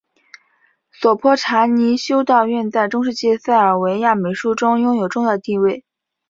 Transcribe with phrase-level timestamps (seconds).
[0.91, 5.85] 索泼查尼修道院在中世纪塞尔维亚美术中拥有重要地位。